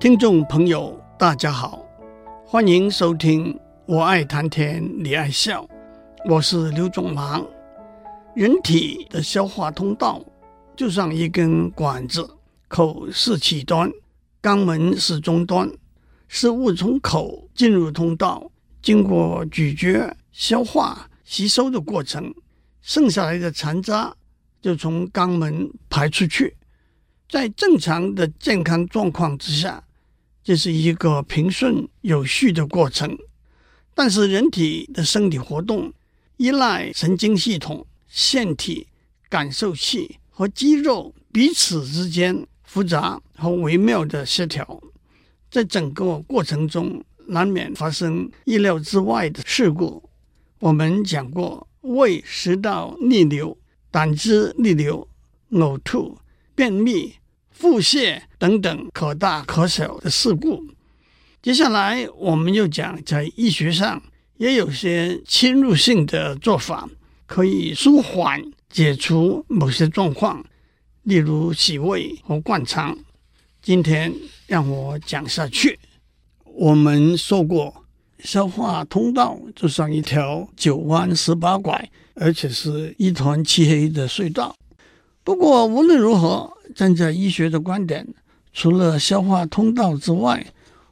[0.00, 1.84] 听众朋友，大家好，
[2.46, 3.52] 欢迎收听
[3.84, 5.64] 《我爱谈天，你爱笑》，
[6.32, 7.44] 我是刘总郎。
[8.32, 10.24] 人体的消化通道
[10.76, 12.30] 就像一根管子，
[12.68, 13.90] 口是起端，
[14.40, 15.68] 肛门是终端，
[16.28, 22.32] 食物从口进入通道，经过咀嚼、消化、吸收的过程，
[22.80, 24.14] 剩下来的残渣
[24.62, 26.56] 就从肛门排出去。
[27.28, 29.82] 在正常的健康状况之下，
[30.48, 33.18] 这是一个平顺有序的过程。
[33.94, 35.92] 但是人体的生理活动
[36.38, 37.86] 依赖神经系统。
[38.08, 38.86] 腺体、
[39.28, 44.82] 感受器和肌肉彼此之间复杂和微妙的协调，
[45.50, 50.02] 在整个过程中难免发生意料之外的事故。
[50.60, 53.54] 我们讲过，胃食道逆流、
[53.90, 55.06] 胆汁逆流、
[55.50, 56.16] 呕吐、
[56.54, 57.16] 便秘、
[57.58, 60.64] 腹泻等等可大可小的事故。
[61.42, 64.00] 接下来，我们又讲，在医学上
[64.36, 66.88] 也有些侵入性的做法。
[67.26, 70.42] 可以舒缓、解除某些状况，
[71.02, 72.96] 例如洗胃和灌肠。
[73.60, 74.14] 今天
[74.46, 75.78] 让我讲下去。
[76.44, 77.84] 我们说过，
[78.20, 84.56] 消化通道就像一条九弯十八拐，而且是一团漆黑的隧道。
[85.28, 88.14] 不过无论如何，站在医学的观点，
[88.54, 90.46] 除了消化通道之外，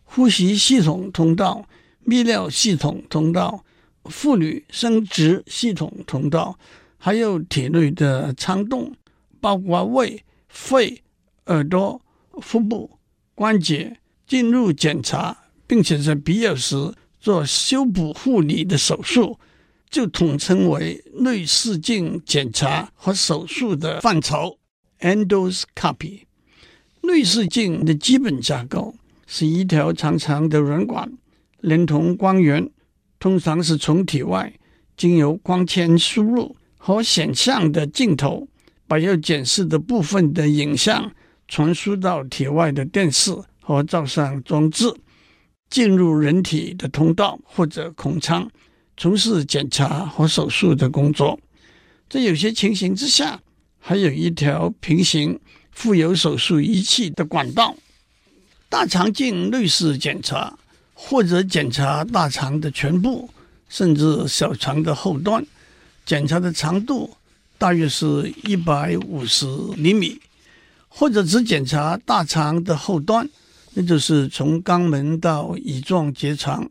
[0.05, 1.67] 呼吸系统通道、
[2.07, 3.65] 泌尿系统通道。
[4.05, 6.59] 妇女生殖系统通道，
[6.99, 8.93] 还有体内的肠洞，
[9.41, 11.03] 包括胃、肺、
[11.47, 11.99] 耳朵、
[12.43, 12.91] 腹部、
[13.35, 15.35] 关节，进入检查，
[15.67, 19.39] 并且在必要时做修补护理的手术，
[19.97, 24.59] 就统称为内视镜检查和手术的范畴
[25.01, 26.25] （endoscopy）。
[27.01, 28.95] 内视镜的基本架构
[29.27, 31.11] 是一条长长的软管，
[31.63, 32.71] 连同光源。
[33.19, 34.53] 通常是从体外
[34.99, 38.47] 经由光纤输入和显像的镜头，
[38.87, 41.11] 把要检视的部分的影像
[41.49, 44.93] 传输到体外的电视和照相装置，
[45.71, 48.47] 进入人体的通道或者空腔，
[48.97, 51.39] 从事检查和手术的工作。
[52.09, 53.41] 在有些情形之下，
[53.79, 55.39] 还有一条平行
[55.73, 57.77] 附有手术仪器的管道。
[58.69, 60.59] 大肠镜内视检查。
[60.99, 63.29] 或者检查大肠的全部，
[63.69, 65.45] 甚至小肠的后端，
[66.07, 67.15] 检查的长度
[67.59, 69.45] 大约是一百五十
[69.77, 70.19] 厘米；
[70.89, 73.29] 或者只检查大肠的后端，
[73.75, 76.67] 那就是从肛门到乙状结肠，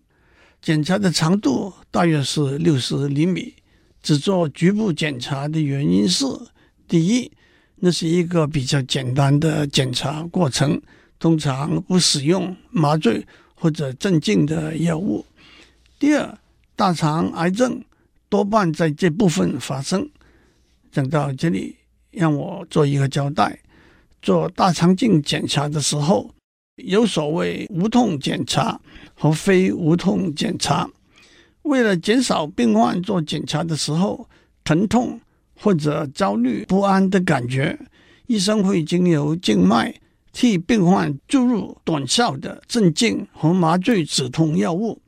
[0.66, 3.54] 检查的长度大约是六十厘米。
[4.02, 6.26] 只做局部检查的原因是：
[6.88, 7.32] 第一，
[7.76, 10.82] 那是一个比较简单的检查过程，
[11.20, 13.24] 通常不使用麻醉。
[13.58, 15.26] 或者镇静的药物。
[15.98, 16.38] 第二，
[16.76, 17.82] 大肠癌症
[18.28, 20.08] 多半在这部分发生。
[20.92, 21.78] 讲到这里，
[22.12, 23.58] 让我做一个交代：
[24.22, 26.30] 做大肠镜检查的时候，
[26.78, 28.80] 有所谓无痛检查
[29.14, 30.90] 和非无痛检查。
[31.64, 34.28] 为了减少病患做检查的时候
[34.64, 35.20] 疼痛
[35.56, 37.80] 或者焦虑不安的感觉，
[38.28, 39.94] 医生会经由静脉。
[40.34, 45.02] 替病患注入短效的镇静和麻醉止痛药物，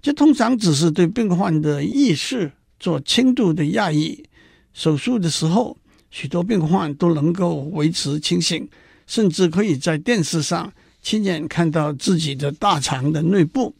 [0.00, 4.24] 这通常只是对病患的意识做轻度的压抑。
[4.72, 5.76] 手术的时候，
[6.10, 8.66] 许多病患都能够维持清醒，
[9.06, 10.72] 甚至可以在电视上
[11.02, 13.74] 亲眼看到自己的大肠的内部。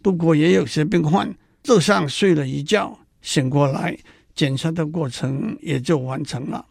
[0.00, 3.98] 不过，也有些病患就像睡了一觉，醒过来，
[4.34, 6.64] 检查的过程也就完成了。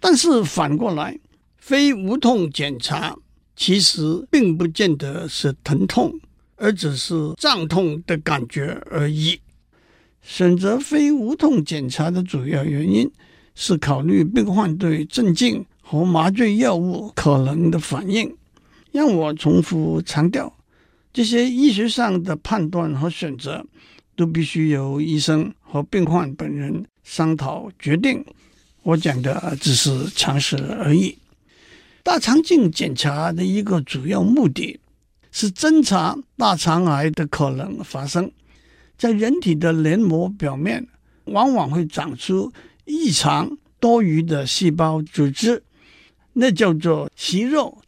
[0.00, 1.18] 但是反过来，
[1.56, 3.16] 非无痛检查
[3.54, 6.12] 其实并不见得是疼痛，
[6.56, 9.38] 而只是胀痛的感觉而已。
[10.20, 13.10] 选择非无痛检查的主要原因
[13.54, 18.36] 是考虑病患对镇静和麻醉药物可能的反应。
[18.92, 20.54] 让我重复强调，
[21.12, 23.66] 这些医学上的判断和选择
[24.14, 28.24] 都必须由医生和病患本人商讨决定。
[28.82, 31.16] 我讲的只是常识而已。
[32.02, 34.78] 大肠镜检查的一个主要目的
[35.30, 38.30] 是侦查大肠癌的可能发生。
[38.98, 40.86] 在人体的黏膜表面，
[41.24, 42.52] 往往会长出
[42.84, 45.62] 异常多余的细胞组织，
[46.34, 47.81] 那叫做息肉。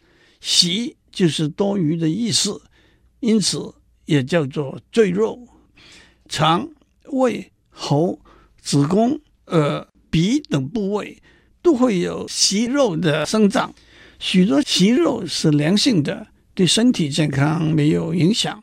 [0.45, 2.61] 息就是多余的意思，
[3.21, 3.73] 因此
[4.05, 5.49] 也叫做赘肉。
[6.29, 6.69] 肠、
[7.07, 8.21] 胃、喉、
[8.61, 11.23] 子宫、耳、鼻等部位
[11.63, 13.75] 都会有息肉的生长。
[14.19, 18.63] 许多息肉是良性的，对身体健康没有影响。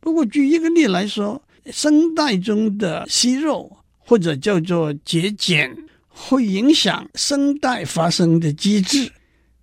[0.00, 5.76] 不过，举一个例来说，声带中的息肉或者叫做结茧，
[6.08, 9.12] 会影响声带发声的机制，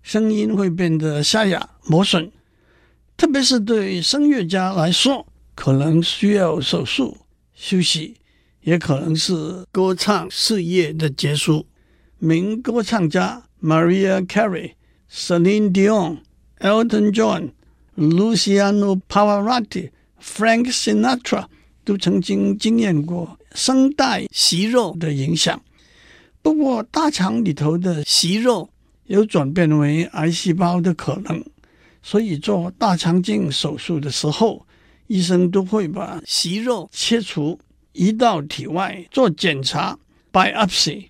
[0.02, 2.30] 声音会变得沙哑磨损。
[3.16, 7.18] 特别是对声乐家来说，可能需要手术
[7.54, 8.16] 休息，
[8.62, 11.66] 也可能是歌唱事业的结束。
[12.18, 14.72] 名歌唱家 Maria Carey、
[15.10, 16.18] Celine Dion、
[16.60, 17.50] Elton John、
[17.96, 19.90] Luciano Pavarotti、
[20.22, 21.44] Frank Sinatra
[21.84, 25.62] 都曾经经验过声带息肉的影响。
[26.40, 28.69] 不过，大肠里头的息肉
[29.10, 31.44] 有转变为癌细胞的可能，
[32.00, 34.64] 所以做大肠镜手术的时候，
[35.08, 37.58] 医生都会把息肉切除，
[37.92, 39.98] 移到体外做检查
[40.32, 41.08] （biopsy）。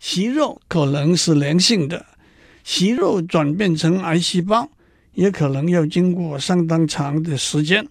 [0.00, 2.04] 息肉可能是良性的，
[2.64, 4.68] 息肉转变成癌细胞，
[5.14, 7.86] 也可能要经过相当长的时间。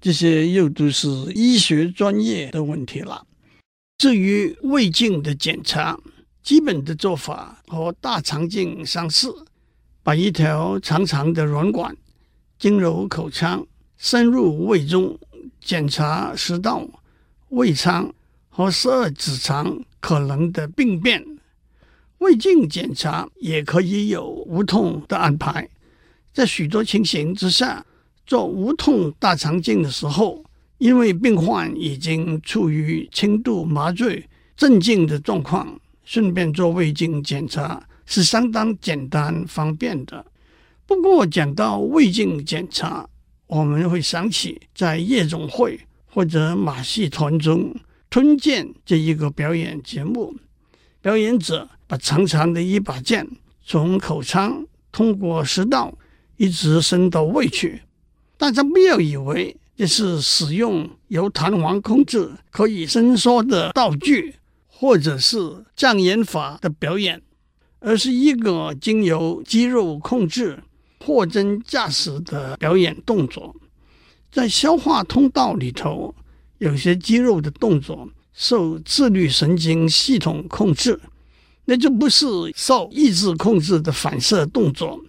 [0.00, 3.26] 这些又都是医学专业的问题了。
[3.98, 5.98] 至于胃镜的检查，
[6.46, 9.34] 基本的做法和大肠镜相似，
[10.04, 11.96] 把一条长长的软管
[12.56, 13.66] 经由口腔
[13.96, 15.18] 深入胃中，
[15.60, 16.86] 检查食道、
[17.48, 18.14] 胃肠
[18.48, 21.20] 和十二指肠可能的病变。
[22.18, 25.68] 胃镜检查也可以有无痛的安排，
[26.32, 27.84] 在许多情形之下，
[28.24, 30.44] 做无痛大肠镜的时候，
[30.78, 40.24] 因为病患已经处于轻度麻醉、镇静的状况，顺便做胃镜检查是相当简单方便的。
[40.86, 43.06] 不过，讲到胃镜检查，
[43.48, 47.74] 我们会想起在夜总会或者马戏团中
[48.08, 50.34] 吞剑这一个表演节目。
[51.02, 53.28] 表演者把长长的一把剑
[53.64, 55.92] 从口腔通过食道
[56.36, 57.82] 一直伸到胃去，
[58.36, 64.36] 大家不要以为这是使用由弹簧控制可以伸缩的道具，
[64.78, 67.22] 或者是障眼法的表演，
[67.80, 70.62] 而是一个经由肌肉控制、
[71.00, 73.56] 货真价实的表演动作。
[74.30, 76.14] 在消化通道里头，
[76.58, 78.08] 有些肌肉的动作。
[78.38, 81.00] 受自律神经系统控制，
[81.64, 85.00] 那就不是受意志控制的反射动作，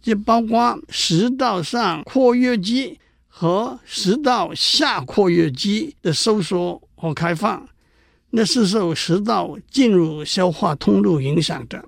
[0.00, 2.98] 就包括食道上括约肌
[3.28, 7.68] 和食道下括约肌的收缩和开放，
[8.32, 11.84] 那是受食道进入消化通路影响的。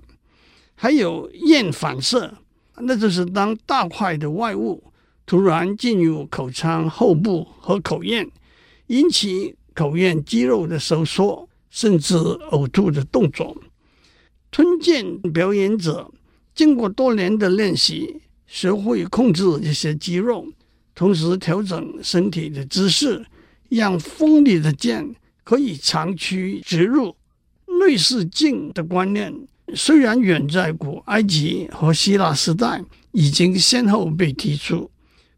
[0.73, 2.33] 还有咽反射，
[2.77, 4.81] 那就是当大块的外物
[5.25, 8.31] 突然进入口腔后部和口咽，
[8.87, 9.55] 引起。
[9.77, 13.57] 口咽肌肉的收缩，甚至呕吐的动作。
[14.49, 16.09] 吞剑表演者
[16.53, 20.47] 经过多年的练习，学会控制这些肌肉，
[20.93, 23.25] 同时调整身体的姿势，
[23.67, 25.13] 让锋利的剑
[25.45, 27.15] 可以长驱直入。
[27.79, 29.33] 内视镜的观念
[29.73, 34.91] 虽然远在古埃及和希腊时代已经先后被提出，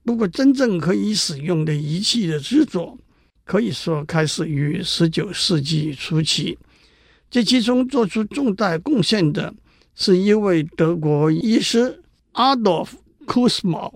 [0.03, 2.97] 不过真正可以使用的仪器的制作。
[3.43, 6.57] 可以说开始于十九世纪初期，
[7.31, 9.53] 这其中做出重大贡献的
[9.95, 12.89] 是一位德国医师 Adolf
[13.25, 13.93] Kussmaul，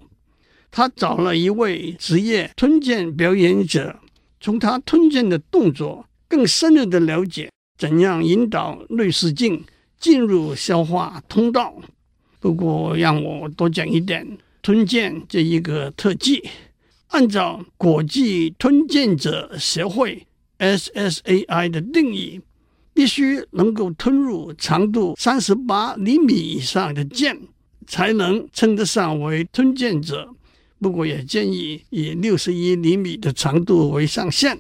[0.72, 4.00] 他找了一位职业吞剑表演者，
[4.42, 9.64] 从他吞剑的动作更深入的了解怎样引导内视镜
[10.00, 11.76] 进入消化通道。
[12.40, 14.28] 不过让我多讲一点
[14.64, 16.44] 吞剑这一个特技。
[17.10, 20.26] 按照国际吞剑者协会
[20.58, 22.40] （SSAI） 的定义，
[22.94, 27.38] 必须能够吞入长度三十八厘米以上的剑，
[27.86, 30.34] 才能称得上为吞剑者。
[30.82, 34.58] 不过，也建议以六十一厘米的长度为上限。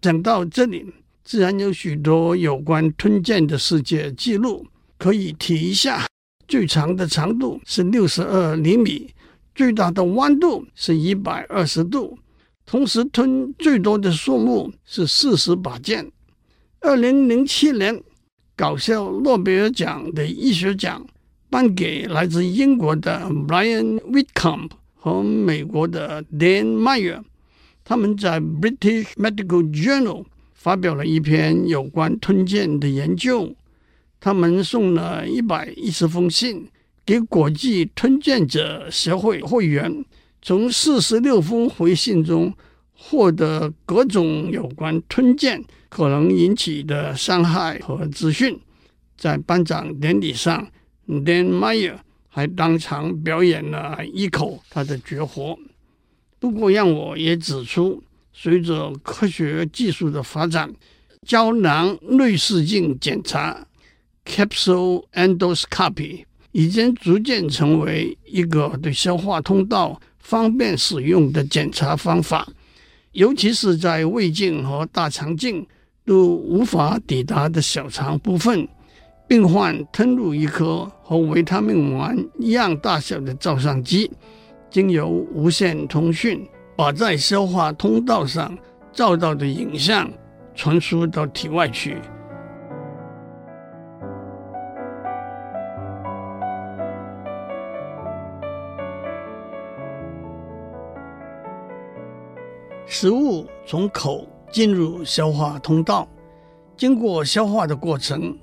[0.00, 0.84] 讲到这里，
[1.22, 4.66] 自然有许多有关吞剑的世界纪录
[4.98, 6.06] 可以提一下。
[6.48, 9.08] 最长的长度是六十二厘米。
[9.54, 12.18] 最大的弯度是一百二十度，
[12.66, 16.10] 同时吞最多的数目是四十把剑。
[16.80, 18.02] 二零零七年，
[18.56, 21.06] 搞笑诺贝尔奖的医学奖
[21.48, 24.70] 颁给来自英国的 Brian Whitcomb
[25.08, 27.22] 和美国的 Dan Meyer，
[27.84, 30.24] 他们在 British Medical Journal
[30.54, 33.54] 发表了一篇有关吞剑的研究。
[34.20, 36.68] 他们送了一百一十封信。
[37.06, 40.04] 给国际吞剑者协会会员，
[40.42, 42.52] 从四十六封回信中
[42.92, 48.60] 获得各种有关吞剑可能引起的伤害和资讯。
[49.16, 50.68] 在颁奖典礼上
[51.08, 51.94] ，Dan Meyer
[52.28, 55.58] 还当场表演了一口他的绝活。
[56.38, 60.72] 不过，让我也指出，随着科学技术的发展，
[61.26, 63.66] 胶囊内视镜检查
[64.24, 72.46] （capsule endoscopy） 已经逐渐成为一个对消化通道方便使用的检查方法，
[73.12, 75.66] 尤其是在胃镜和大肠镜
[76.04, 78.68] 都无法抵达的小肠部分。
[79.28, 84.10] 病患吞入一颗和维他命丸一样大小的照相机，
[84.70, 88.56] 经由无线通讯，把在消化通道上
[88.90, 90.10] 照到的影像
[90.54, 91.98] 传输到体外去。
[102.86, 106.08] 食物从口进入消化通道，
[106.78, 108.34] 经过消化的过程。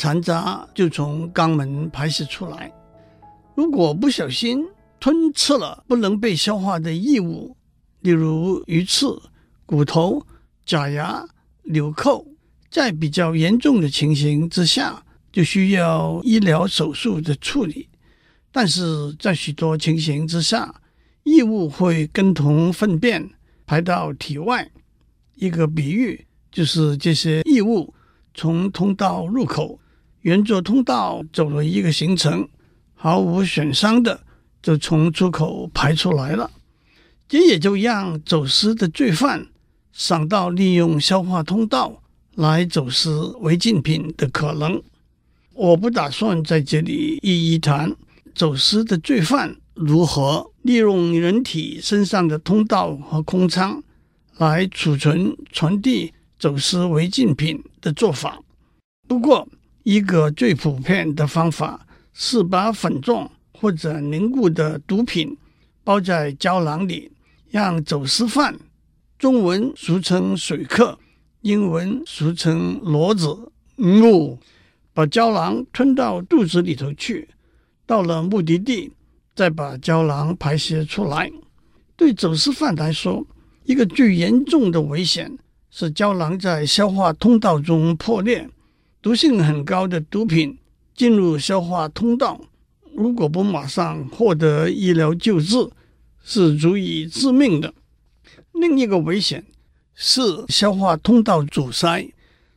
[0.00, 2.72] 残渣就从肛门排泄出来。
[3.54, 4.66] 如果不小心
[4.98, 7.54] 吞吃了不能被消化的异物，
[8.00, 9.20] 例如鱼刺、
[9.66, 10.26] 骨头、
[10.64, 11.22] 假牙、
[11.64, 12.26] 纽扣，
[12.70, 17.86] 在比较严重的情形之下，就需要医疗手术的处理。
[18.50, 20.74] 但是在许多情形之下，
[21.24, 23.28] 异物会跟同粪便
[23.66, 24.70] 排到体外。
[25.34, 27.92] 一个比喻就是这些异物
[28.32, 29.78] 从通道入口。
[30.22, 32.48] 沿着通道走了一个行程，
[32.94, 34.20] 毫无损伤的
[34.62, 36.50] 就从出口排出来了。
[37.28, 39.46] 这也就让走私的罪犯
[39.92, 42.02] 想到利用消化通道
[42.34, 44.82] 来走私违禁品的可能。
[45.54, 47.94] 我不打算在这里一一谈
[48.34, 53.82] 走私的罪犯如何利用人体身上的通道和空仓
[54.38, 58.40] 来储存、传递走私违禁品的做法。
[59.06, 59.46] 不过，
[59.82, 65.36] 一个最普遍的方法是把粉状或者凝固的毒品
[65.82, 67.10] 包在胶囊里，
[67.50, 68.54] 让走私犯
[69.18, 70.98] （中文俗称水客，
[71.40, 74.38] 英文俗称骡子）嗯，
[74.92, 77.28] 把胶囊吞到肚子里头去，
[77.86, 78.92] 到了目的地
[79.34, 81.30] 再把胶囊排泄出来。
[81.96, 83.26] 对走私犯来说，
[83.64, 85.38] 一个最严重的危险
[85.70, 88.48] 是胶囊在消化通道中破裂。
[89.02, 90.58] 毒性很高的毒品
[90.94, 92.38] 进入消化通道，
[92.94, 95.70] 如果不马上获得医疗救治，
[96.22, 97.72] 是足以致命的。
[98.52, 99.42] 另一个危险
[99.94, 102.12] 是消化通道阻塞，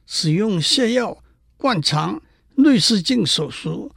[0.06, 1.18] 使用泻药、
[1.56, 2.22] 灌肠、
[2.56, 3.90] 内视镜手术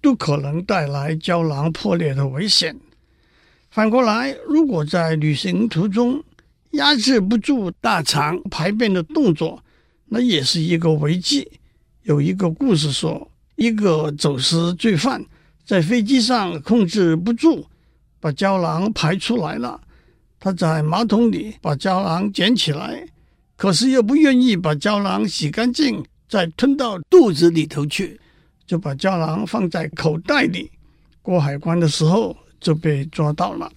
[0.00, 2.74] 都可能带来胶囊破裂的危险。
[3.70, 6.24] 反过来，如果在旅行途中
[6.70, 9.62] 压制不住大肠排便的动作，
[10.06, 11.46] 那也是一个危机。
[12.10, 15.24] 有一个故事说，一个走私罪犯
[15.64, 17.64] 在飞机上控制不住，
[18.18, 19.80] 把胶囊排出来了。
[20.40, 23.06] 他在马桶里把胶囊捡起来，
[23.56, 28.20] 可是又不愿意把胶囊洗干净，再吞到肚子里头去，
[28.66, 30.68] 就把胶囊放在口袋里。
[31.22, 33.70] 过海关的时候就被抓到了。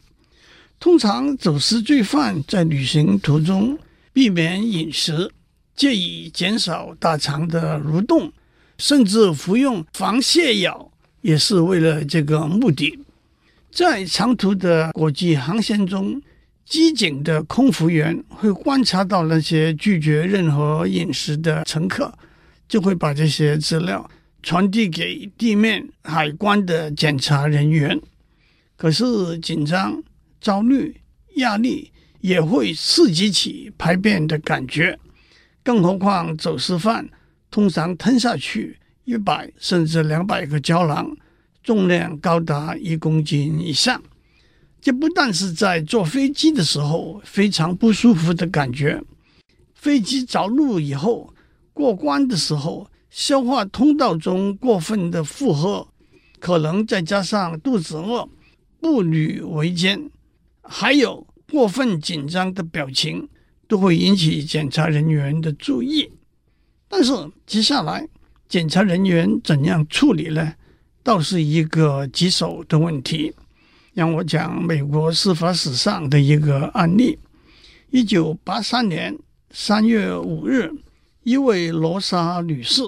[0.80, 3.78] 通常走私罪犯在旅行途中
[4.12, 5.30] 避免饮食。
[5.76, 8.32] 借以减少大肠的蠕动，
[8.78, 13.00] 甚至服用防泻药，也是为了这个目的。
[13.72, 16.22] 在长途的国际航线中，
[16.66, 22.14] 机警的空服员会观察到那些拒绝任何饮食的乘客，
[22.68, 24.10] 就会把这些资料
[24.44, 28.00] 传递给地面海关的检查人员。
[28.76, 30.04] 可是紧张、
[30.40, 30.96] 焦虑、
[31.36, 35.00] 压力也会刺激起排便的感觉。
[35.64, 37.10] 更何况，走私犯
[37.50, 41.16] 通常吞下去一百甚至两百个胶囊，
[41.64, 44.02] 重量高达一公斤以上。
[44.82, 49.02] 这不但是在坐飞机的时候非常不舒服的感觉，
[49.74, 51.34] 飞机着陆以后
[51.72, 55.88] 过关的时候，消化通道中过分的负荷，
[56.40, 58.28] 可能再加上肚子饿、
[58.82, 60.12] 步履维艰，
[60.62, 63.30] 还有过分紧张的表情。
[63.74, 66.08] 都会引起检查人员的注意，
[66.88, 67.12] 但是
[67.48, 68.08] 接下来
[68.48, 70.54] 检查人员怎样处理呢？
[71.02, 73.34] 倒是一个棘手的问题。
[73.96, 77.18] 让我讲美国司法史上的一个案例：
[77.90, 79.18] 一九八三年
[79.50, 80.72] 三月五日，
[81.24, 82.84] 一位罗莎女士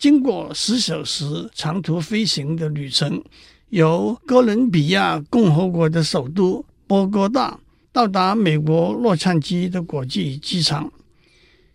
[0.00, 3.22] 经过十小时长途飞行的旅程，
[3.68, 7.60] 由哥伦比亚共和国的首都波哥大。
[7.92, 10.92] 到达美国洛杉矶的国际机场，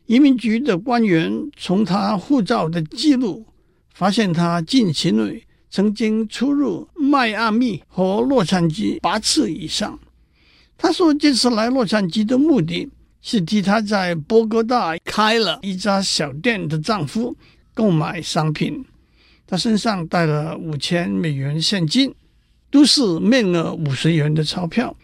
[0.06, 3.46] 移民局的官员从他护照的记录
[3.94, 10.00] 发现，他近期内曾经出入迈阿密和洛杉矶八次以上。
[10.78, 12.90] 他说，这次来洛杉矶的目的
[13.22, 17.36] 是替他在波哥大开了一家小店的丈夫
[17.74, 18.84] 购买商品。
[19.46, 22.14] 他身上带了五千美元现金，
[22.72, 24.96] 都是面额五十元的钞票。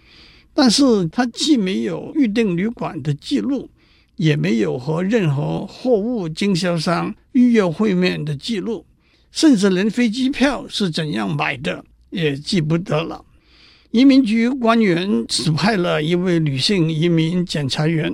[0.61, 3.69] 但是他既没有预订旅馆的记录，
[4.17, 8.85] 也没有和任何货物经销商预约会面的记录，
[9.31, 13.23] 甚至连飞机票是怎样买的也记不得了。
[13.91, 18.13] 移民局官员指派了一位女性移民检查员，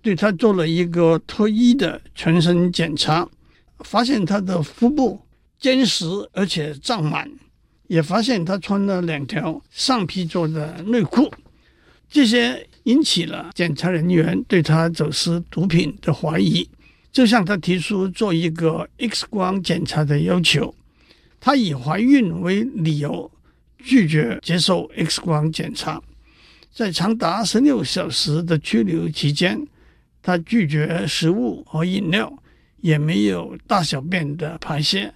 [0.00, 3.28] 对他做了一个脱衣的全身检查，
[3.80, 5.20] 发现他的腹部
[5.60, 7.30] 坚实而且胀满，
[7.88, 11.30] 也发现他穿了两条上皮做的内裤。
[12.12, 16.68] 这些引起了检查人员对他走私毒品的怀疑，
[17.10, 20.74] 就向他提出做一个 X 光检查的要求。
[21.40, 23.30] 他以怀孕为理由
[23.78, 26.02] 拒绝接受 X 光检查。
[26.70, 29.66] 在长达十六小时的拘留期间，
[30.22, 32.30] 他拒绝食物和饮料，
[32.82, 35.14] 也没有大小便的排泄。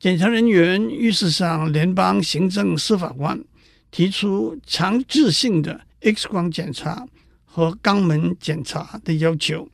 [0.00, 3.40] 检查人员于是向联邦行政司法官
[3.92, 5.82] 提出强制性的。
[6.06, 7.04] X 光检查
[7.44, 9.68] 和肛门检查的要求，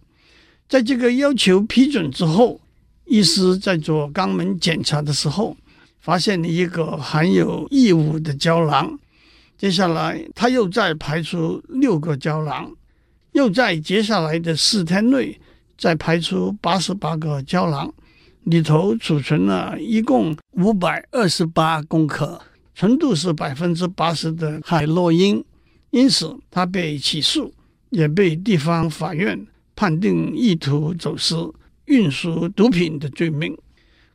[0.66, 2.58] 在这个要求批准之后，
[3.04, 5.54] 医师在做肛门检查的时候，
[6.00, 8.98] 发现了一个含有异物的胶囊。
[9.58, 12.72] 接下来，他又再排出六个胶囊，
[13.32, 15.38] 又在接下来的四天内
[15.76, 17.92] 再排出八十八个胶囊，
[18.44, 22.40] 里头储存了一共五百二十八公克，
[22.74, 25.44] 纯度是百分之八十的海洛因。
[25.92, 27.52] 因此，他被起诉，
[27.90, 29.46] 也被地方法院
[29.76, 31.52] 判定意图走私、
[31.84, 33.56] 运输毒品的罪名。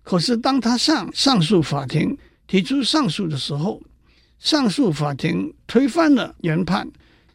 [0.01, 2.17] 可是，当他向上诉法庭
[2.47, 3.79] 提出上诉的时候，
[4.39, 6.89] 上诉法庭推翻了原判，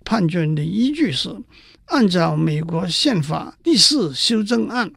[0.04, 1.30] 判决的依据是：
[1.84, 4.90] 按照美国宪法第四修正案，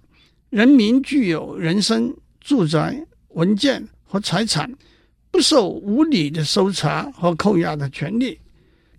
[0.49, 4.73] 人民具有人身、住宅、文件和财产
[5.29, 8.39] 不受无理的搜查和扣押的权利。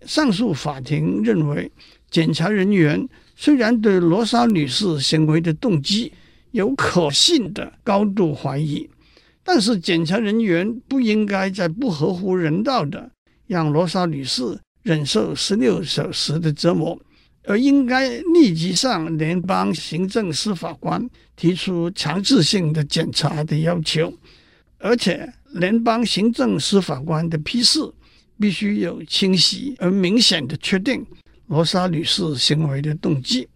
[0.07, 1.69] 上诉法庭认为，
[2.09, 6.11] 检察人员虽然对罗莎女士行为的动机
[6.51, 8.89] 有可信的高度怀疑，
[9.43, 13.11] 但是检察人员不应该在不合乎人道的
[13.47, 16.97] 让罗莎女士忍受十六小时的折磨，
[17.43, 24.11] 而应该立即向联邦行政司法官提出强制性的检查的要求，
[24.77, 27.81] 而且联邦行政司法官的批示。
[28.39, 31.05] 必须有清晰而明显的确定
[31.47, 33.47] 罗莎女士行为的动机。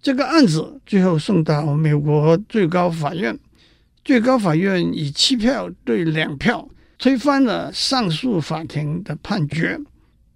[0.00, 3.38] 这个案子最后送到美国最高法院，
[4.04, 9.78] 最高法院以七票对两票推翻了上诉法庭的判决。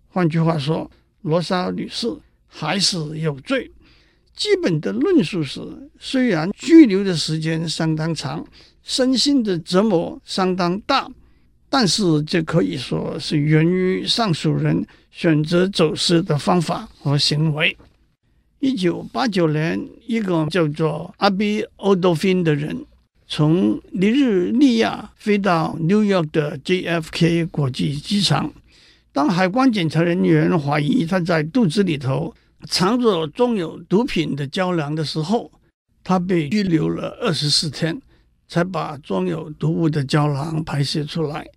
[0.08, 0.90] 换句话说，
[1.22, 2.06] 罗莎女士
[2.46, 3.70] 还是有罪。
[4.34, 5.60] 基本的论述是，
[5.98, 8.44] 虽然拘留的时间相当长，
[8.82, 11.08] 身心的折磨相当大。
[11.74, 17.74] 但是，这可以说是源于上诉人选择走私的方法和行为。
[18.58, 22.85] 一九八九年，一个叫做阿比欧多芬的人
[23.26, 28.52] 从尼日利亚飞到纽约的 JFK 国际机场。
[29.11, 32.35] 当海关检查人员怀疑他在肚子里头
[32.68, 35.50] 藏着装有毒品的胶囊的时候，
[36.04, 37.98] 他被拘留了二十四天，
[38.46, 41.48] 才把装有毒物的胶囊排泄出来。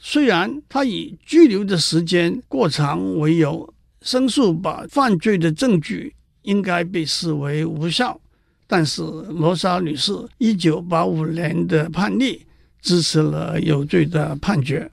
[0.00, 8.20] 虽然他以拘留的时间过长为由，申诉把犯罪的证据应该被视为无效，
[8.68, 12.46] 但是罗莎女士一九八五年的判例
[12.80, 14.90] 支持了有罪的判决。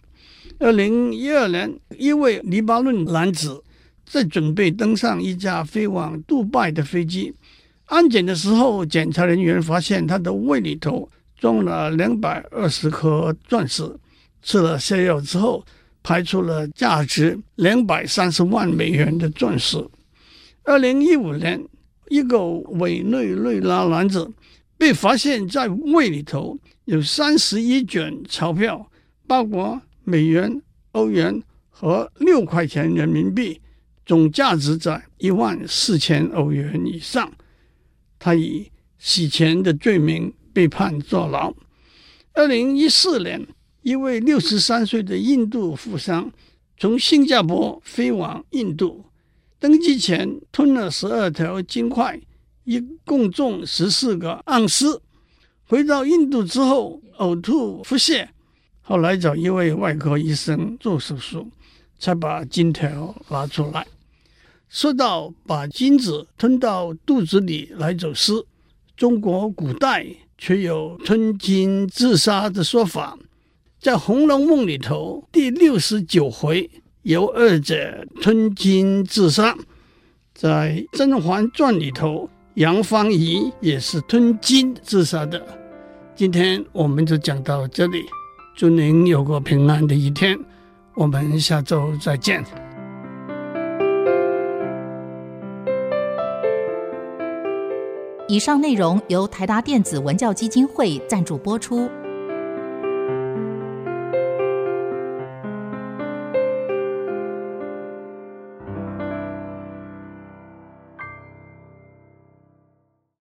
[0.58, 3.64] 二零一二年，一位黎巴嫩男子
[4.06, 7.32] 在准备登上一架飞往杜拜的飞机，
[7.86, 13.84] 安检的时候，检查人员发现他的胃里头装了两百二十颗钻石。
[14.46, 15.66] 吃了泻药之后，
[16.04, 19.84] 排出了价值两百三十万美元的钻石。
[20.64, 21.68] 二零一五年，
[22.10, 24.32] 一个委内瑞拉男子
[24.78, 26.56] 被发现在胃里头
[26.86, 28.92] 有三十一卷钞票，
[29.26, 33.60] 包括美元、欧元和六块钱人民币，
[34.06, 37.34] 总价值在一万四千欧元以上。
[38.20, 41.52] 他以洗钱的罪名被判坐牢。
[42.34, 43.48] 二零一四年。
[43.86, 46.32] 一位六十三岁的印度富商
[46.76, 49.06] 从新加坡飞往印度，
[49.60, 52.20] 登机前吞了十二条金块，
[52.64, 55.04] 一共重十四个盎司。
[55.66, 58.28] 回到印度之后呕吐腹泻，
[58.82, 61.48] 后来找一位外科医生做手术，
[62.00, 63.86] 才把金条拿出来。
[64.68, 68.48] 说到把金子吞到肚子里来走私，
[68.98, 70.08] 中国古代
[70.40, 73.16] 却有吞金自杀的说法。
[73.86, 76.68] 在《红楼梦》里头第六十九回，
[77.04, 79.56] 由二者吞金自杀。
[80.34, 85.40] 在《甄嬛传》里头，杨芳仪也是吞金自杀的。
[86.16, 88.04] 今天我们就讲到这里。
[88.56, 90.36] 祝您有个平安的一天，
[90.96, 92.44] 我们下周再见。
[98.28, 101.88] 以上内容由台达电子文教基金会赞助播出。